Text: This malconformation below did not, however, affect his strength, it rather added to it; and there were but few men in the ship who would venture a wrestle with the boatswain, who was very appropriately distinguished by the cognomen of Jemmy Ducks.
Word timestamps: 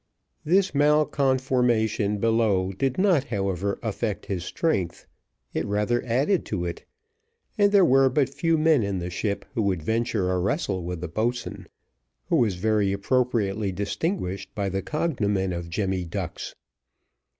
This 0.43 0.71
malconformation 0.71 2.19
below 2.19 2.71
did 2.71 2.97
not, 2.97 3.25
however, 3.25 3.77
affect 3.83 4.25
his 4.25 4.43
strength, 4.43 5.05
it 5.53 5.63
rather 5.67 6.03
added 6.03 6.43
to 6.45 6.65
it; 6.65 6.85
and 7.55 7.71
there 7.71 7.85
were 7.85 8.09
but 8.09 8.27
few 8.33 8.57
men 8.57 8.81
in 8.81 8.97
the 8.97 9.11
ship 9.11 9.45
who 9.53 9.61
would 9.61 9.83
venture 9.83 10.31
a 10.31 10.39
wrestle 10.39 10.83
with 10.83 11.01
the 11.01 11.07
boatswain, 11.07 11.67
who 12.29 12.37
was 12.37 12.55
very 12.55 12.91
appropriately 12.91 13.71
distinguished 13.71 14.55
by 14.55 14.69
the 14.69 14.81
cognomen 14.81 15.53
of 15.53 15.69
Jemmy 15.69 16.03
Ducks. 16.03 16.55